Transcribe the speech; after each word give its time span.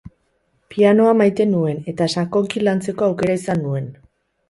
Pianoa 0.73 1.11
maite 1.19 1.47
nuen 1.51 1.83
eta 1.95 2.09
sakonki 2.17 2.67
lantzeko 2.71 3.11
aukera 3.13 3.41
izan 3.45 3.67
nuen. 3.69 3.97